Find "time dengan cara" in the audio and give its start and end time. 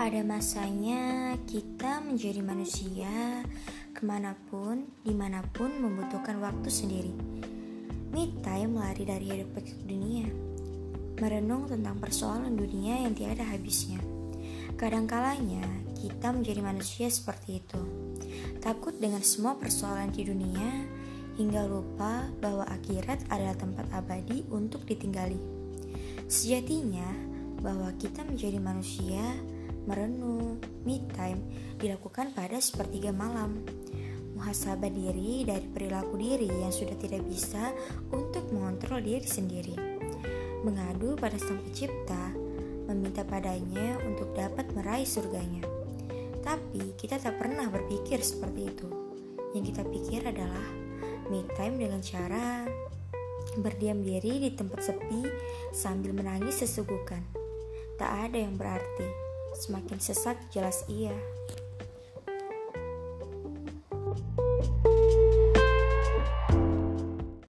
51.54-52.64